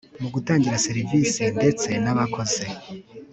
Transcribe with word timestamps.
mu 0.21 0.29
gutanga 0.35 0.81
serivisi 0.85 1.43
ndetse 1.57 1.89
n'abakoze 2.03 2.63